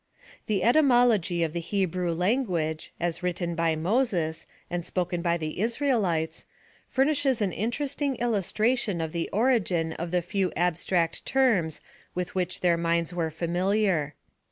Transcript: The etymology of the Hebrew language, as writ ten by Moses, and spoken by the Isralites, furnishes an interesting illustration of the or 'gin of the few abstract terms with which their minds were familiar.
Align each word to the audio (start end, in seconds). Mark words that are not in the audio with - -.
The 0.47 0.63
etymology 0.63 1.43
of 1.43 1.53
the 1.53 1.59
Hebrew 1.59 2.11
language, 2.11 2.91
as 2.99 3.21
writ 3.21 3.35
ten 3.35 3.53
by 3.53 3.75
Moses, 3.75 4.47
and 4.67 4.83
spoken 4.83 5.21
by 5.21 5.37
the 5.37 5.59
Isralites, 5.61 6.45
furnishes 6.87 7.39
an 7.39 7.51
interesting 7.53 8.15
illustration 8.15 8.99
of 8.99 9.11
the 9.11 9.29
or 9.31 9.59
'gin 9.59 9.93
of 9.93 10.09
the 10.09 10.23
few 10.23 10.51
abstract 10.55 11.23
terms 11.27 11.81
with 12.15 12.33
which 12.33 12.61
their 12.61 12.77
minds 12.77 13.13
were 13.13 13.29
familiar. 13.29 14.15